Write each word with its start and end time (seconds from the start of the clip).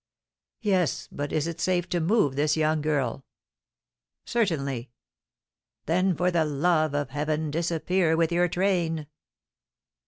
"Yes; 0.63 1.07
but 1.11 1.31
is 1.31 1.45
it 1.45 1.59
safe 1.59 1.87
to 1.89 1.99
move 1.99 2.35
this 2.35 2.57
young 2.57 2.81
girl?" 2.81 3.23
"Certainly." 4.25 4.89
"Then, 5.85 6.15
for 6.15 6.31
the 6.31 6.43
love 6.43 6.95
of 6.95 7.11
heaven, 7.11 7.51
disappear 7.51 8.17
with 8.17 8.31
your 8.31 8.47
train!" 8.47 9.05